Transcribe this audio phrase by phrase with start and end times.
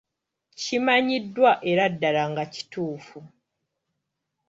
[0.61, 3.19] Kimanyiddwa era ddala nga kituufu.